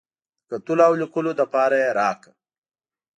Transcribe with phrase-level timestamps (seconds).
[0.49, 2.33] د کتلو او لیکلو لپاره یې راکړه.